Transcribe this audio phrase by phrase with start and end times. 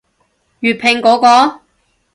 [0.61, 1.61] 粵拼嗰個？